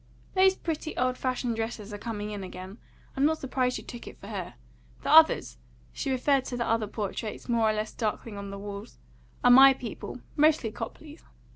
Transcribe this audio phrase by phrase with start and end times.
[0.33, 2.79] "Those pretty old fashioned dresses are coming in again.
[3.15, 4.55] I'm not surprised you took it for her.
[5.03, 5.59] The others"
[5.93, 8.97] she referred to the other portraits more or less darkling on the walls
[9.43, 11.23] "are my people; mostly Copleys."